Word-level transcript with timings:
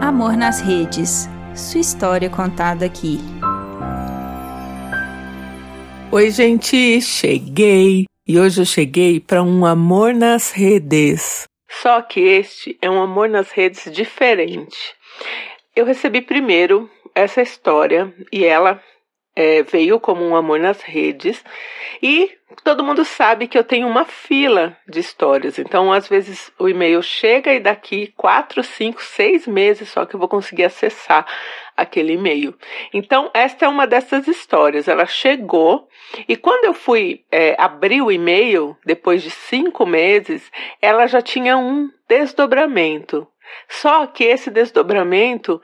Amor 0.00 0.36
nas 0.36 0.60
redes. 0.60 1.28
Sua 1.54 1.80
história 1.80 2.28
contada 2.28 2.86
aqui. 2.86 3.18
Oi, 6.10 6.30
gente, 6.30 7.00
cheguei. 7.00 8.04
E 8.28 8.38
hoje 8.38 8.60
eu 8.60 8.66
cheguei 8.66 9.18
para 9.18 9.42
um 9.42 9.64
amor 9.64 10.14
nas 10.14 10.50
redes. 10.50 11.44
Só 11.70 12.02
que 12.02 12.20
este 12.20 12.78
é 12.82 12.90
um 12.90 13.00
amor 13.00 13.28
nas 13.28 13.50
redes 13.50 13.90
diferente. 13.92 14.76
Eu 15.74 15.84
recebi 15.84 16.20
primeiro 16.20 16.90
essa 17.14 17.40
história 17.40 18.14
e 18.30 18.44
ela 18.44 18.80
é, 19.34 19.62
veio 19.62 19.98
como 19.98 20.22
um 20.24 20.36
amor 20.36 20.58
nas 20.60 20.82
redes 20.82 21.42
e 22.02 22.30
todo 22.64 22.84
mundo 22.84 23.04
sabe 23.04 23.46
que 23.46 23.56
eu 23.56 23.64
tenho 23.64 23.88
uma 23.88 24.04
fila 24.04 24.76
de 24.86 25.00
histórias. 25.00 25.58
Então, 25.58 25.92
às 25.92 26.06
vezes 26.06 26.52
o 26.58 26.68
e-mail 26.68 27.02
chega 27.02 27.52
e 27.54 27.60
daqui 27.60 28.12
quatro, 28.16 28.62
cinco, 28.62 29.02
seis 29.02 29.46
meses 29.46 29.88
só 29.88 30.04
que 30.04 30.14
eu 30.14 30.20
vou 30.20 30.28
conseguir 30.28 30.64
acessar 30.64 31.26
aquele 31.76 32.12
e-mail. 32.12 32.54
Então, 32.92 33.30
esta 33.32 33.64
é 33.64 33.68
uma 33.68 33.86
dessas 33.86 34.28
histórias. 34.28 34.86
Ela 34.86 35.06
chegou 35.06 35.88
e 36.28 36.36
quando 36.36 36.64
eu 36.66 36.74
fui 36.74 37.24
é, 37.30 37.56
abrir 37.58 38.02
o 38.02 38.12
e-mail 38.12 38.76
depois 38.84 39.22
de 39.22 39.30
cinco 39.30 39.86
meses, 39.86 40.50
ela 40.80 41.06
já 41.06 41.22
tinha 41.22 41.56
um 41.56 41.88
desdobramento. 42.06 43.26
Só 43.68 44.06
que 44.06 44.24
esse 44.24 44.50
desdobramento 44.50 45.60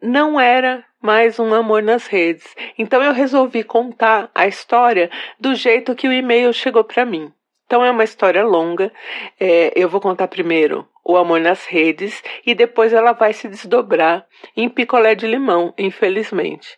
não 0.00 0.40
era 0.40 0.84
mais 1.02 1.38
um 1.38 1.52
amor 1.52 1.82
nas 1.82 2.06
redes. 2.06 2.44
Então 2.78 3.02
eu 3.02 3.12
resolvi 3.12 3.64
contar 3.64 4.30
a 4.34 4.46
história 4.46 5.10
do 5.38 5.54
jeito 5.54 5.94
que 5.94 6.06
o 6.06 6.12
e-mail 6.12 6.52
chegou 6.52 6.84
para 6.84 7.04
mim. 7.04 7.32
Então 7.66 7.84
é 7.84 7.90
uma 7.90 8.04
história 8.04 8.44
longa. 8.44 8.92
É, 9.40 9.72
eu 9.74 9.88
vou 9.88 10.00
contar 10.00 10.28
primeiro 10.28 10.86
o 11.04 11.16
amor 11.16 11.40
nas 11.40 11.64
redes 11.66 12.22
e 12.46 12.54
depois 12.54 12.92
ela 12.92 13.12
vai 13.12 13.32
se 13.32 13.48
desdobrar 13.48 14.24
em 14.56 14.68
picolé 14.68 15.14
de 15.14 15.26
limão, 15.26 15.74
infelizmente. 15.76 16.68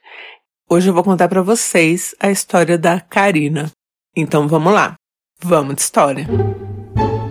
Hoje 0.70 0.88
eu 0.88 0.94
vou 0.94 1.04
contar 1.04 1.28
para 1.28 1.42
vocês 1.42 2.14
a 2.18 2.30
história 2.30 2.78
da 2.78 3.00
Karina. 3.00 3.70
Então 4.16 4.48
vamos 4.48 4.72
lá. 4.72 4.94
Vamos 5.42 5.74
de 5.74 5.82
história. 5.82 6.26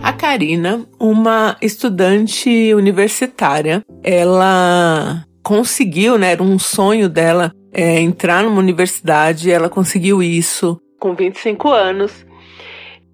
A 0.04 0.14
Karina, 0.14 0.86
uma 1.00 1.58
estudante 1.62 2.74
universitária, 2.74 3.82
ela 4.04 5.26
conseguiu, 5.44 6.18
né? 6.18 6.32
Era 6.32 6.42
um 6.42 6.58
sonho 6.58 7.10
dela 7.10 7.52
é, 7.72 8.00
entrar 8.00 8.44
numa 8.44 8.60
universidade. 8.60 9.52
Ela 9.52 9.70
conseguiu 9.70 10.24
isso 10.24 10.80
com 11.04 11.14
25 11.14 11.70
anos. 11.70 12.26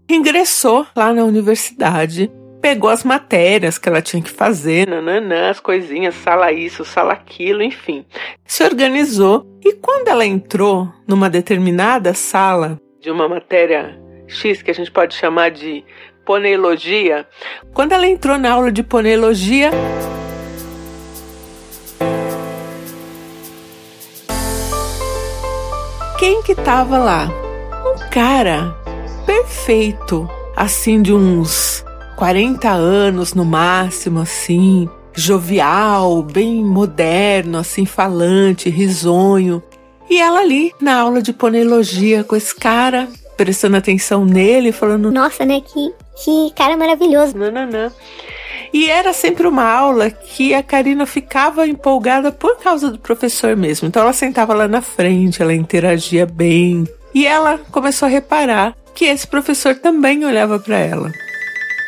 Ingressou 0.08 0.86
lá 0.96 1.12
na 1.12 1.24
universidade, 1.24 2.32
pegou 2.62 2.90
as 2.90 3.04
matérias 3.04 3.80
que 3.80 3.90
ela 3.90 4.02
tinha 4.02 4.22
que 4.22 4.30
fazer, 4.30 4.88
nananã, 4.88 5.50
as 5.50 5.60
coisinhas, 5.60 6.14
sala 6.16 6.52
isso, 6.52 6.86
sala 6.86 7.14
aquilo, 7.14 7.64
enfim. 7.64 8.06
Se 8.46 8.64
organizou 8.64 9.46
e 9.64 9.74
quando 9.74 10.08
ela 10.08 10.26
entrou 10.26 10.88
numa 11.08 11.30
determinada 11.30 12.14
sala 12.14 12.80
de 13.02 13.10
uma 13.10 13.28
matéria 13.28 14.00
X 14.28 14.62
que 14.62 14.70
a 14.70 14.74
gente 14.74 14.92
pode 14.92 15.16
chamar 15.16 15.50
de 15.50 15.84
poneologia, 16.26 17.28
quando 17.74 17.94
ela 17.94 18.06
entrou 18.08 18.38
na 18.38 18.52
aula 18.52 18.72
de 18.72 18.84
poneologia, 18.84 19.72
quem 26.20 26.44
que 26.44 26.54
tava 26.54 26.98
lá? 26.98 27.30
Um 27.86 28.10
cara 28.10 28.76
perfeito, 29.26 30.30
assim 30.54 31.02
de 31.02 31.14
uns 31.14 31.84
40 32.18 32.70
anos 32.70 33.34
no 33.34 33.46
máximo, 33.46 34.20
assim, 34.20 34.90
jovial, 35.14 36.22
bem 36.22 36.62
moderno, 36.64 37.58
assim, 37.58 37.86
falante, 37.86 38.70
risonho. 38.70 39.64
E 40.10 40.20
ela 40.20 40.42
ali 40.42 40.74
na 40.82 41.00
aula 41.00 41.22
de 41.22 41.32
poneologia 41.32 42.22
com 42.22 42.36
esse 42.36 42.54
cara, 42.54 43.08
prestando 43.38 43.78
atenção 43.78 44.26
nele, 44.26 44.74
falando: 44.74 45.10
Nossa, 45.12 45.46
né? 45.46 45.62
Que, 45.62 45.94
que 46.22 46.54
cara 46.54 46.76
maravilhoso. 46.76 47.38
Nananã. 47.38 47.94
E 48.72 48.90
era 48.90 49.14
sempre 49.14 49.48
uma 49.48 49.64
aula 49.64 50.12
que 50.12 50.54
a 50.54 50.62
Karina 50.62 51.06
ficava 51.06 51.68
empolgada 51.68 52.32
por 52.32 52.58
causa 52.60 52.92
do 52.92 53.00
professor 53.00 53.56
mesmo. 53.56 53.88
Então 53.88 54.02
ela 54.02 54.14
sentava 54.14 54.54
lá 54.54 54.68
na 54.68 54.82
frente, 54.82 55.42
ela 55.42 55.54
interagia 55.54 56.26
bem. 56.26 56.88
E 57.14 57.26
ela 57.26 57.58
começou 57.72 58.06
a 58.06 58.10
reparar 58.10 58.76
que 58.94 59.06
esse 59.06 59.28
professor 59.28 59.76
também 59.76 60.24
olhava 60.26 60.60
para 60.60 60.78
ela. 60.78 61.12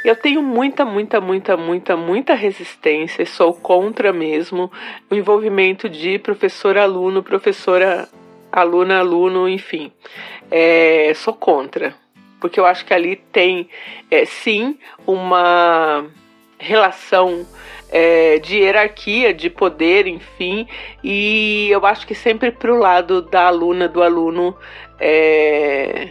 Eu 0.03 0.15
tenho 0.15 0.41
muita, 0.41 0.83
muita, 0.83 1.21
muita, 1.21 1.55
muita, 1.55 1.95
muita 1.95 2.33
resistência, 2.33 3.23
sou 3.23 3.53
contra 3.53 4.11
mesmo 4.11 4.71
o 5.09 5.13
envolvimento 5.13 5.87
de 5.87 6.17
professor-aluno, 6.17 7.21
professora, 7.21 8.09
aluna-aluno, 8.51 9.47
enfim. 9.47 9.91
É, 10.49 11.13
sou 11.15 11.35
contra, 11.35 11.93
porque 12.39 12.59
eu 12.59 12.65
acho 12.65 12.83
que 12.83 12.95
ali 12.95 13.15
tem, 13.31 13.69
é, 14.09 14.25
sim, 14.25 14.75
uma 15.05 16.05
relação 16.61 17.45
é, 17.89 18.39
de 18.39 18.57
hierarquia, 18.57 19.33
de 19.33 19.49
poder, 19.49 20.07
enfim, 20.07 20.67
e 21.03 21.67
eu 21.69 21.85
acho 21.85 22.07
que 22.07 22.15
sempre 22.15 22.51
para 22.51 22.73
o 22.73 22.77
lado 22.77 23.21
da 23.21 23.47
aluna, 23.47 23.87
do 23.87 24.01
aluno, 24.01 24.55
é, 24.99 26.09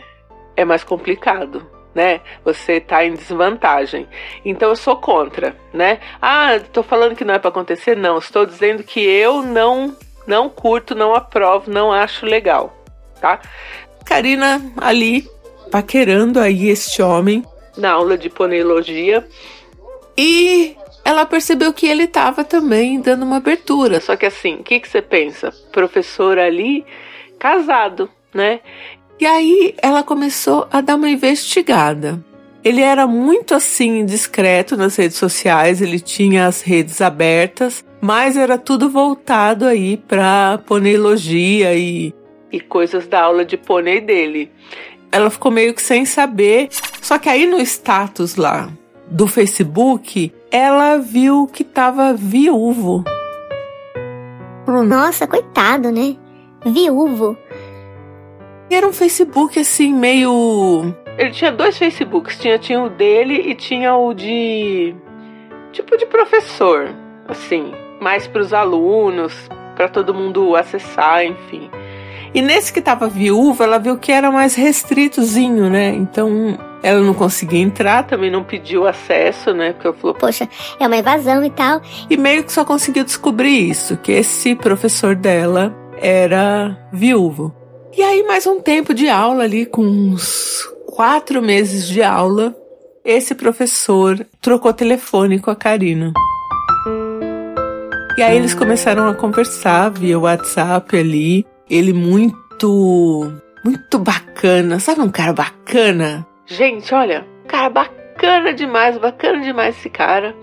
é 0.56 0.64
mais 0.64 0.84
complicado. 0.84 1.66
Né? 1.92 2.20
Você 2.44 2.74
está 2.74 3.04
em 3.04 3.14
desvantagem. 3.14 4.06
Então 4.44 4.68
eu 4.68 4.76
sou 4.76 4.94
contra, 4.94 5.56
né? 5.74 5.98
Ah, 6.22 6.54
estou 6.54 6.84
falando 6.84 7.16
que 7.16 7.24
não 7.24 7.34
é 7.34 7.38
para 7.40 7.48
acontecer, 7.48 7.96
não. 7.96 8.16
Estou 8.16 8.46
dizendo 8.46 8.84
que 8.84 9.00
eu 9.00 9.42
não 9.42 9.96
não 10.24 10.48
curto, 10.48 10.94
não 10.94 11.16
aprovo, 11.16 11.68
não 11.68 11.92
acho 11.92 12.24
legal, 12.24 12.72
tá? 13.20 13.40
Karina 14.04 14.62
ali 14.76 15.28
paquerando 15.72 16.38
aí 16.38 16.68
este 16.68 17.02
homem 17.02 17.44
na 17.76 17.90
aula 17.90 18.16
de 18.16 18.30
poneologia 18.30 19.26
e 20.22 20.76
ela 21.02 21.24
percebeu 21.24 21.72
que 21.72 21.86
ele 21.86 22.04
estava 22.04 22.44
também 22.44 23.00
dando 23.00 23.22
uma 23.22 23.38
abertura. 23.38 24.02
Só 24.02 24.16
que 24.16 24.26
assim, 24.26 24.56
o 24.56 24.62
que, 24.62 24.78
que 24.78 24.86
você 24.86 25.00
pensa? 25.00 25.50
Professor 25.72 26.38
ali, 26.38 26.84
casado, 27.38 28.10
né? 28.34 28.60
E 29.18 29.24
aí 29.24 29.74
ela 29.80 30.02
começou 30.02 30.68
a 30.70 30.82
dar 30.82 30.96
uma 30.96 31.08
investigada. 31.08 32.22
Ele 32.62 32.82
era 32.82 33.06
muito 33.06 33.54
assim 33.54 34.04
discreto 34.04 34.76
nas 34.76 34.94
redes 34.94 35.16
sociais, 35.16 35.80
ele 35.80 35.98
tinha 35.98 36.46
as 36.46 36.60
redes 36.60 37.00
abertas, 37.00 37.82
mas 37.98 38.36
era 38.36 38.58
tudo 38.58 38.90
voltado 38.90 39.64
aí 39.64 39.96
para 39.96 40.58
poneologia 40.66 41.74
e, 41.74 42.12
e 42.52 42.60
coisas 42.60 43.08
da 43.08 43.22
aula 43.22 43.42
de 43.42 43.56
pônei 43.56 44.02
dele. 44.02 44.52
Ela 45.10 45.30
ficou 45.30 45.50
meio 45.50 45.72
que 45.72 45.80
sem 45.80 46.04
saber, 46.04 46.68
só 47.00 47.16
que 47.16 47.30
aí 47.30 47.46
no 47.46 47.58
status 47.58 48.36
lá 48.36 48.70
do 49.10 49.26
Facebook, 49.26 50.32
ela 50.50 50.98
viu 50.98 51.46
que 51.46 51.62
estava 51.62 52.14
viúvo. 52.14 53.02
Nossa, 54.66 55.26
coitado, 55.26 55.90
né? 55.90 56.16
Viúvo. 56.64 57.36
Era 58.70 58.86
um 58.86 58.92
Facebook 58.92 59.58
assim, 59.58 59.92
meio. 59.92 60.94
Ele 61.18 61.30
tinha 61.30 61.50
dois 61.50 61.76
Facebooks. 61.76 62.38
Tinha, 62.38 62.56
tinha 62.58 62.80
o 62.80 62.88
dele 62.88 63.34
e 63.50 63.54
tinha 63.54 63.96
o 63.96 64.14
de. 64.14 64.94
Tipo 65.72 65.96
de 65.96 66.06
professor. 66.06 66.88
Assim. 67.26 67.72
Mais 68.00 68.28
para 68.28 68.40
os 68.40 68.54
alunos, 68.54 69.34
para 69.74 69.88
todo 69.88 70.14
mundo 70.14 70.54
acessar, 70.54 71.24
enfim. 71.24 71.68
E 72.32 72.40
nesse 72.40 72.72
que 72.72 72.80
tava 72.80 73.08
viúva, 73.08 73.64
ela 73.64 73.78
viu 73.78 73.98
que 73.98 74.12
era 74.12 74.30
mais 74.30 74.54
restritozinho, 74.54 75.68
né? 75.68 75.88
Então 75.88 76.56
ela 76.82 77.00
não 77.00 77.14
conseguia 77.14 77.60
entrar, 77.60 78.06
também 78.06 78.30
não 78.30 78.42
pediu 78.42 78.86
acesso, 78.86 79.52
né? 79.52 79.72
Porque 79.72 79.88
eu 79.88 79.94
falou, 79.94 80.14
poxa, 80.14 80.48
é 80.78 80.86
uma 80.86 80.96
evasão 80.96 81.44
e 81.44 81.50
tal. 81.50 81.80
E 82.08 82.16
meio 82.16 82.44
que 82.44 82.52
só 82.52 82.64
conseguiu 82.64 83.04
descobrir 83.04 83.70
isso, 83.70 83.96
que 83.96 84.12
esse 84.12 84.54
professor 84.54 85.14
dela 85.14 85.74
era 85.98 86.76
viúvo. 86.92 87.54
E 87.96 88.02
aí, 88.02 88.22
mais 88.22 88.46
um 88.46 88.60
tempo 88.60 88.94
de 88.94 89.08
aula 89.08 89.44
ali, 89.44 89.66
com 89.66 89.82
uns 89.82 90.64
quatro 90.86 91.42
meses 91.42 91.88
de 91.88 92.02
aula, 92.02 92.54
esse 93.04 93.34
professor 93.34 94.26
trocou 94.40 94.72
telefone 94.72 95.38
com 95.38 95.50
a 95.50 95.56
Karina. 95.56 96.12
E 98.16 98.22
aí 98.22 98.36
eles 98.36 98.54
começaram 98.54 99.08
a 99.08 99.14
conversar 99.14 99.90
via 99.90 100.18
WhatsApp 100.18 100.96
ali 100.96 101.46
ele 101.70 101.92
muito, 101.92 103.32
muito 103.64 103.98
bacana. 103.98 104.80
Sabe 104.80 105.00
um 105.00 105.10
cara 105.10 105.32
bacana? 105.32 106.26
Gente, 106.50 106.92
olha, 106.92 107.24
cara 107.46 107.70
bacana 107.70 108.52
demais, 108.52 108.98
bacana 108.98 109.40
demais 109.40 109.78
esse 109.78 109.88
cara. 109.88 110.34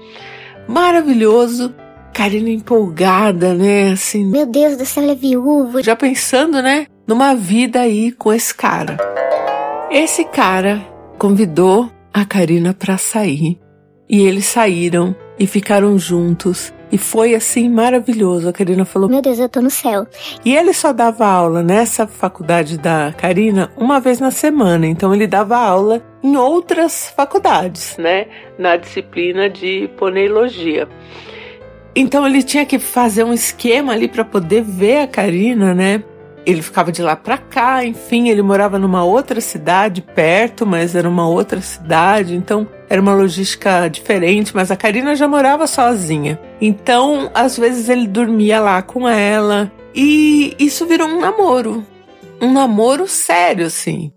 Maravilhoso. 0.65 1.75
Karina 2.13 2.49
empolgada, 2.49 3.53
né? 3.53 3.91
Assim. 3.91 4.25
Meu 4.25 4.45
Deus 4.45 4.77
do 4.77 4.85
céu, 4.85 5.03
é 5.11 5.13
viúvo. 5.13 5.83
Já 5.83 5.97
pensando, 5.97 6.61
né? 6.61 6.87
Numa 7.05 7.35
vida 7.35 7.81
aí 7.81 8.13
com 8.13 8.31
esse 8.31 8.55
cara. 8.55 8.95
Esse 9.91 10.23
cara 10.23 10.81
convidou 11.17 11.91
a 12.13 12.23
Karina 12.23 12.73
para 12.73 12.97
sair 12.97 13.59
e 14.09 14.21
eles 14.21 14.45
saíram 14.45 15.13
e 15.37 15.45
ficaram 15.45 15.99
juntos. 15.99 16.73
E 16.91 16.97
foi 16.97 17.35
assim 17.35 17.69
maravilhoso. 17.69 18.47
A 18.47 18.53
Karina 18.53 18.85
falou: 18.85 19.09
Meu 19.09 19.21
Deus, 19.21 19.39
eu 19.39 19.49
tô 19.49 19.61
no 19.61 19.69
céu. 19.69 20.07
E 20.45 20.55
ele 20.55 20.73
só 20.73 20.93
dava 20.93 21.25
aula 21.25 21.61
nessa 21.61 22.07
faculdade 22.07 22.77
da 22.77 23.13
Karina 23.17 23.71
uma 23.75 23.99
vez 23.99 24.19
na 24.19 24.31
semana. 24.31 24.87
Então 24.87 25.13
ele 25.13 25.27
dava 25.27 25.57
aula 25.57 26.01
em 26.23 26.37
outras 26.37 27.09
faculdades, 27.15 27.97
né? 27.97 28.27
Na 28.57 28.77
disciplina 28.77 29.49
de 29.49 29.89
poneilogia. 29.97 30.87
Então 31.95 32.27
ele 32.27 32.43
tinha 32.43 32.65
que 32.65 32.77
fazer 32.77 33.23
um 33.23 33.33
esquema 33.33 33.93
ali 33.93 34.07
para 34.07 34.23
poder 34.23 34.61
ver 34.61 34.99
a 34.99 35.07
Karina, 35.07 35.73
né? 35.73 36.03
Ele 36.47 36.61
ficava 36.61 36.93
de 36.93 37.01
lá 37.01 37.13
para 37.13 37.37
cá, 37.37 37.83
enfim, 37.83 38.29
ele 38.29 38.41
morava 38.41 38.79
numa 38.79 39.03
outra 39.03 39.41
cidade 39.41 40.01
perto, 40.01 40.65
mas 40.65 40.95
era 40.95 41.09
uma 41.09 41.27
outra 41.27 41.59
cidade, 41.59 42.33
então 42.33 42.65
era 42.89 43.01
uma 43.01 43.13
logística 43.13 43.89
diferente, 43.89 44.55
mas 44.55 44.71
a 44.71 44.77
Karina 44.77 45.13
já 45.13 45.27
morava 45.27 45.67
sozinha. 45.67 46.39
Então, 46.61 47.29
às 47.33 47.57
vezes 47.57 47.89
ele 47.89 48.07
dormia 48.07 48.61
lá 48.61 48.81
com 48.81 49.09
ela 49.09 49.69
e 49.93 50.55
isso 50.57 50.85
virou 50.85 51.09
um 51.09 51.19
namoro. 51.19 51.85
Um 52.41 52.53
namoro 52.53 53.09
sério, 53.09 53.65
assim. 53.65 54.13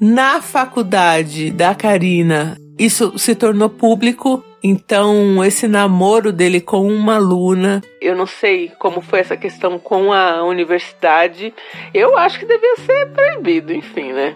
Na 0.00 0.40
faculdade 0.40 1.50
da 1.50 1.74
Karina, 1.74 2.56
isso 2.78 3.18
se 3.18 3.34
tornou 3.34 3.68
público 3.68 4.42
então, 4.66 5.44
esse 5.44 5.68
namoro 5.68 6.32
dele 6.32 6.58
com 6.58 6.88
uma 6.88 7.16
aluna, 7.16 7.82
eu 8.00 8.16
não 8.16 8.24
sei 8.24 8.72
como 8.78 9.02
foi 9.02 9.18
essa 9.20 9.36
questão 9.36 9.78
com 9.78 10.10
a 10.10 10.42
universidade. 10.42 11.52
Eu 11.92 12.16
acho 12.16 12.38
que 12.38 12.46
devia 12.46 12.74
ser 12.76 13.10
proibido, 13.10 13.74
enfim, 13.74 14.14
né? 14.14 14.34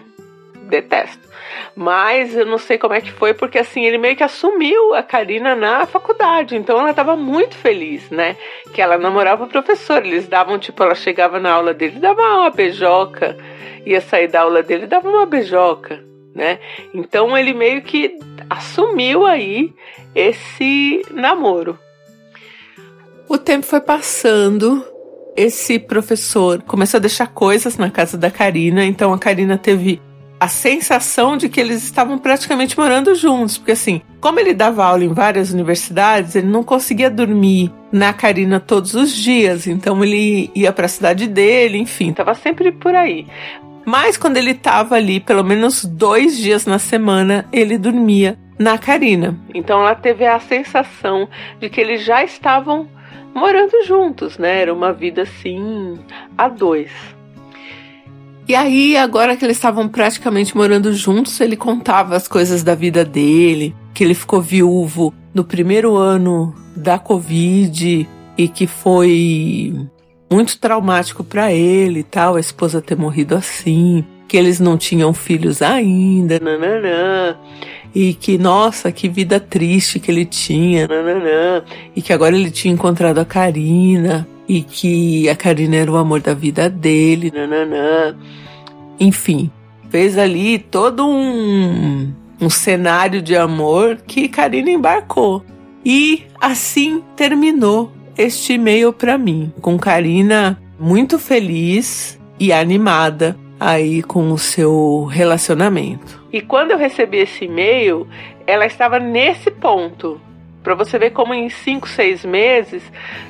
Detesto. 0.69 1.27
Mas 1.75 2.35
eu 2.35 2.45
não 2.45 2.59
sei 2.59 2.77
como 2.77 2.93
é 2.93 3.01
que 3.01 3.11
foi, 3.11 3.33
porque 3.33 3.57
assim, 3.57 3.83
ele 3.83 3.97
meio 3.97 4.15
que 4.15 4.21
assumiu 4.21 4.93
a 4.93 5.01
Karina 5.01 5.55
na 5.55 5.87
faculdade. 5.87 6.55
Então 6.55 6.79
ela 6.79 6.91
estava 6.91 7.15
muito 7.15 7.55
feliz, 7.55 8.07
né? 8.11 8.37
Que 8.71 8.83
ela 8.83 8.99
namorava 8.99 9.45
o 9.45 9.49
professor. 9.49 10.05
Eles 10.05 10.27
davam, 10.27 10.59
tipo, 10.59 10.83
ela 10.83 10.93
chegava 10.93 11.39
na 11.39 11.53
aula 11.53 11.73
dele, 11.73 11.99
dava 11.99 12.21
uma 12.21 12.51
beijoca, 12.51 13.35
ia 13.83 13.99
sair 13.99 14.27
da 14.27 14.41
aula 14.41 14.61
dele, 14.61 14.85
dava 14.85 15.09
uma 15.09 15.25
beijoca, 15.25 16.03
né? 16.35 16.59
Então 16.93 17.35
ele 17.35 17.51
meio 17.51 17.81
que 17.81 18.15
assumiu 18.49 19.25
aí 19.25 19.73
esse 20.15 21.01
namoro. 21.11 21.77
O 23.27 23.37
tempo 23.37 23.65
foi 23.65 23.79
passando, 23.79 24.83
esse 25.37 25.77
professor 25.77 26.63
começou 26.63 26.97
a 26.97 27.01
deixar 27.01 27.27
coisas 27.27 27.77
na 27.77 27.91
casa 27.91 28.17
da 28.17 28.31
Karina, 28.31 28.83
então 28.83 29.13
a 29.13 29.19
Karina 29.19 29.57
teve 29.57 30.01
a 30.39 30.47
sensação 30.47 31.35
de 31.35 31.49
que 31.49 31.59
eles 31.59 31.83
estavam 31.83 32.17
praticamente 32.17 32.77
morando 32.77 33.13
juntos, 33.13 33.57
porque 33.57 33.73
assim, 33.73 34.01
como 34.21 34.39
ele 34.39 34.53
dava 34.53 34.85
aula 34.85 35.03
em 35.03 35.13
várias 35.13 35.51
universidades, 35.51 36.33
ele 36.33 36.47
não 36.47 36.63
conseguia 36.63 37.09
dormir 37.09 37.71
na 37.91 38.13
Karina 38.13 38.59
todos 38.59 38.93
os 38.93 39.13
dias, 39.13 39.67
então 39.67 40.03
ele 40.03 40.49
ia 40.55 40.71
para 40.71 40.85
a 40.85 40.89
cidade 40.89 41.27
dele, 41.27 41.77
enfim, 41.77 42.11
estava 42.11 42.33
sempre 42.33 42.71
por 42.71 42.95
aí. 42.95 43.27
Mas 43.89 44.17
quando 44.17 44.37
ele 44.37 44.51
estava 44.51 44.93
ali, 44.93 45.19
pelo 45.19 45.43
menos 45.43 45.83
dois 45.83 46.37
dias 46.37 46.63
na 46.67 46.77
semana, 46.77 47.47
ele 47.51 47.75
dormia 47.75 48.37
na 48.59 48.77
Karina. 48.77 49.35
Então 49.51 49.81
ela 49.81 49.95
teve 49.95 50.27
a 50.27 50.39
sensação 50.39 51.27
de 51.59 51.71
que 51.71 51.81
eles 51.81 52.05
já 52.05 52.23
estavam 52.23 52.87
morando 53.33 53.83
juntos, 53.87 54.37
né? 54.37 54.61
Era 54.61 54.71
uma 54.71 54.93
vida 54.93 55.23
assim 55.23 55.97
a 56.37 56.47
dois. 56.47 56.91
E 58.47 58.53
aí, 58.53 58.95
agora 58.95 59.35
que 59.35 59.43
eles 59.43 59.57
estavam 59.57 59.87
praticamente 59.89 60.55
morando 60.55 60.93
juntos, 60.93 61.41
ele 61.41 61.57
contava 61.57 62.15
as 62.15 62.27
coisas 62.27 62.61
da 62.61 62.75
vida 62.75 63.03
dele, 63.03 63.75
que 63.91 64.03
ele 64.03 64.13
ficou 64.13 64.39
viúvo 64.39 65.11
no 65.33 65.43
primeiro 65.43 65.95
ano 65.95 66.53
da 66.75 66.99
Covid 66.99 68.07
e 68.37 68.47
que 68.47 68.67
foi 68.67 69.73
muito 70.31 70.57
traumático 70.59 71.23
para 71.23 71.51
ele 71.51 72.01
e 72.01 72.03
tal, 72.03 72.35
a 72.35 72.39
esposa 72.39 72.81
ter 72.81 72.97
morrido 72.97 73.35
assim, 73.35 74.05
que 74.27 74.37
eles 74.37 74.59
não 74.59 74.77
tinham 74.77 75.13
filhos 75.13 75.61
ainda, 75.61 76.39
nananã 76.39 77.35
e 77.93 78.13
que, 78.13 78.37
nossa, 78.37 78.91
que 78.91 79.09
vida 79.09 79.39
triste 79.39 79.99
que 79.99 80.11
ele 80.11 80.25
tinha, 80.25 80.87
nananã, 80.87 81.63
e 81.95 82.01
que 82.01 82.13
agora 82.13 82.35
ele 82.35 82.51
tinha 82.51 82.73
encontrado 82.73 83.19
a 83.19 83.25
Karina, 83.25 84.27
e 84.47 84.61
que 84.61 85.29
a 85.29 85.35
Karina 85.35 85.75
era 85.75 85.91
o 85.91 85.97
amor 85.97 86.21
da 86.21 86.33
vida 86.33 86.69
dele, 86.69 87.31
nananã. 87.33 88.15
Enfim, 88.99 89.51
fez 89.89 90.17
ali 90.17 90.59
todo 90.59 91.07
um, 91.07 92.11
um 92.39 92.49
cenário 92.49 93.21
de 93.21 93.35
amor 93.35 93.97
que 94.07 94.27
Karina 94.27 94.69
embarcou. 94.69 95.43
E 95.85 96.23
assim 96.41 97.01
terminou 97.15 97.91
este 98.19 98.53
e-mail 98.53 98.91
para 98.91 99.17
mim, 99.17 99.53
com 99.61 99.79
Karina 99.79 100.61
muito 100.77 101.17
feliz 101.17 102.19
e 102.37 102.51
animada 102.51 103.37
aí 103.57 104.03
com 104.03 104.29
o 104.33 104.37
seu 104.37 105.05
relacionamento. 105.05 106.21
E 106.31 106.41
quando 106.41 106.71
eu 106.71 106.77
recebi 106.77 107.19
esse 107.19 107.45
e-mail, 107.45 108.05
ela 108.45 108.65
estava 108.65 108.99
nesse 108.99 109.49
ponto. 109.49 110.19
Para 110.61 110.75
você 110.75 110.99
ver 110.99 111.11
como 111.11 111.33
em 111.33 111.49
5, 111.49 111.87
6 111.87 112.25
meses 112.25 112.83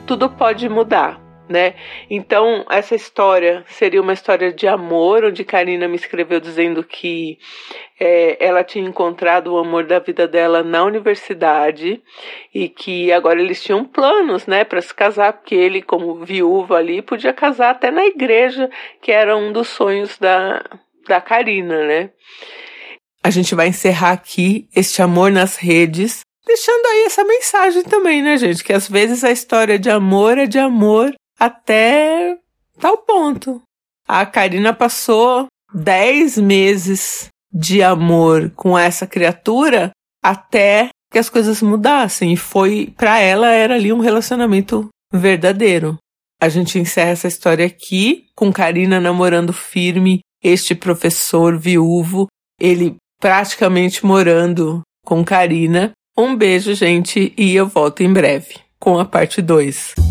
tudo 0.07 0.27
pode 0.27 0.67
mudar 0.67 1.28
né? 1.49 1.73
Então, 2.09 2.63
essa 2.69 2.93
história 2.93 3.65
seria 3.67 4.01
uma 4.01 4.13
história 4.13 4.53
de 4.53 4.67
amor, 4.67 5.25
onde 5.25 5.43
Karina 5.43 5.87
me 5.87 5.95
escreveu 5.95 6.39
dizendo 6.39 6.83
que 6.83 7.39
é, 7.99 8.37
ela 8.39 8.63
tinha 8.63 8.87
encontrado 8.87 9.47
o 9.47 9.57
amor 9.57 9.85
da 9.85 9.97
vida 9.97 10.27
dela 10.27 10.63
na 10.63 10.83
universidade 10.83 12.01
e 12.53 12.69
que 12.69 13.11
agora 13.11 13.41
eles 13.41 13.63
tinham 13.63 13.83
planos, 13.83 14.45
né, 14.45 14.63
para 14.63 14.81
se 14.81 14.93
casar, 14.93 15.33
porque 15.33 15.55
ele, 15.55 15.81
como 15.81 16.23
viúva 16.23 16.77
ali, 16.77 17.01
podia 17.01 17.33
casar 17.33 17.71
até 17.71 17.89
na 17.89 18.05
igreja, 18.05 18.69
que 19.01 19.11
era 19.11 19.35
um 19.35 19.51
dos 19.51 19.67
sonhos 19.69 20.17
da, 20.19 20.63
da 21.07 21.19
Karina, 21.19 21.83
né? 21.83 22.11
A 23.23 23.31
gente 23.31 23.53
vai 23.55 23.67
encerrar 23.67 24.11
aqui 24.11 24.69
este 24.73 25.01
amor 25.01 25.31
nas 25.31 25.57
redes 25.57 26.21
deixando 26.49 26.85
aí 26.87 27.03
essa 27.03 27.23
mensagem 27.23 27.83
também, 27.83 28.23
né, 28.23 28.35
gente? 28.35 28.63
Que 28.63 28.73
às 28.73 28.89
vezes 28.89 29.23
a 29.23 29.29
história 29.29 29.77
de 29.77 29.89
amor 29.89 30.39
é 30.39 30.47
de 30.47 30.57
amor 30.57 31.13
até 31.39 32.37
tal 32.79 32.97
ponto. 32.97 33.61
A 34.07 34.25
Karina 34.25 34.73
passou 34.73 35.47
10 35.73 36.37
meses 36.39 37.29
de 37.51 37.81
amor 37.81 38.51
com 38.55 38.77
essa 38.77 39.07
criatura 39.07 39.91
até 40.23 40.89
que 41.11 41.17
as 41.17 41.29
coisas 41.29 41.61
mudassem. 41.61 42.33
E 42.33 42.37
foi, 42.37 42.93
para 42.97 43.19
ela, 43.19 43.47
era 43.47 43.75
ali 43.75 43.93
um 43.93 43.99
relacionamento 43.99 44.89
verdadeiro. 45.13 45.97
A 46.41 46.49
gente 46.49 46.79
encerra 46.79 47.11
essa 47.11 47.27
história 47.27 47.65
aqui 47.65 48.27
com 48.35 48.51
Karina 48.51 48.99
namorando 48.99 49.53
firme 49.53 50.19
este 50.41 50.73
professor 50.73 51.57
viúvo, 51.57 52.27
ele 52.59 52.95
praticamente 53.19 54.05
morando 54.05 54.81
com 55.05 55.23
Karina. 55.23 55.91
Um 56.17 56.35
beijo, 56.35 56.73
gente, 56.73 57.33
e 57.37 57.55
eu 57.55 57.67
volto 57.67 58.01
em 58.01 58.11
breve 58.11 58.55
com 58.79 58.97
a 58.97 59.05
parte 59.05 59.41
2 59.41 60.08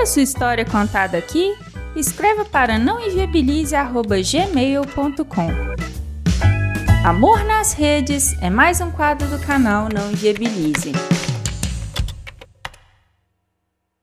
a 0.00 0.06
sua 0.06 0.22
história 0.22 0.64
contada 0.64 1.18
aqui? 1.18 1.54
Escreva 1.94 2.42
para 2.44 2.78
nãoinviabilize.gmail.com 2.78 5.50
Amor 7.04 7.44
nas 7.44 7.74
redes 7.74 8.34
é 8.40 8.48
mais 8.48 8.80
um 8.80 8.90
quadro 8.90 9.28
do 9.28 9.38
canal 9.38 9.90
Não 9.92 10.10
Inviabilize. 10.10 10.92